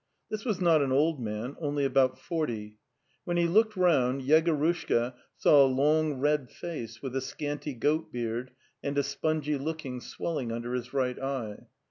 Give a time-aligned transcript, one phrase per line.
[0.31, 2.79] 'This was not an old man, only about forty.
[3.23, 8.49] When he looked round Yegorushka saw a long red face with a scanty goat beard
[8.81, 11.67] and a spongy looking swelling under his right eye.